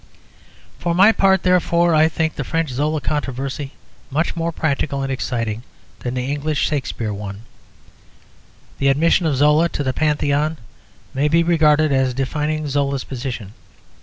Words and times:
For 0.79 0.95
my 0.95 1.11
part, 1.11 1.43
therefore, 1.43 1.93
I 1.93 2.09
think 2.09 2.33
the 2.33 2.43
French 2.43 2.69
Zola 2.71 2.99
controversy 2.99 3.73
much 4.09 4.35
more 4.35 4.51
practical 4.51 5.03
and 5.03 5.11
exciting 5.11 5.61
than 5.99 6.15
the 6.15 6.25
English 6.25 6.57
Shakspere 6.69 7.13
one. 7.13 7.43
The 8.79 8.87
admission 8.87 9.27
of 9.27 9.35
Zola 9.35 9.69
to 9.69 9.83
the 9.83 9.93
Pantheon 9.93 10.57
may 11.13 11.27
be 11.27 11.43
regarded 11.43 11.91
as 11.91 12.15
defining 12.15 12.67
Zola's 12.67 13.03
position. 13.03 13.53